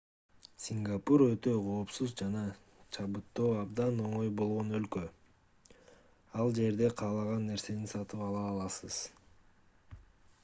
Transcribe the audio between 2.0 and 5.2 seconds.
жана чабыттоо абдан оңой болгон өлкө